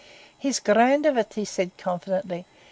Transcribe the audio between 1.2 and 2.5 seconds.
he said confidentially.